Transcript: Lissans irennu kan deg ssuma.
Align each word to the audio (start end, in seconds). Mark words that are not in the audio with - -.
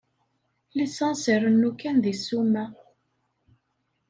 Lissans 0.75 1.23
irennu 1.33 1.71
kan 1.79 1.97
deg 2.03 2.15
ssuma. 2.19 2.65